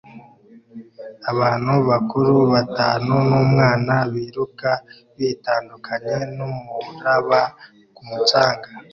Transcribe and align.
Abantu 1.31 1.73
bakuru 1.89 2.33
batanu 2.53 3.13
n'umwana 3.29 3.95
biruka 4.13 4.69
bitandukanye 5.17 6.15
n'umuraba 6.35 7.41
ku 7.95 8.01
mucanga 8.09 8.69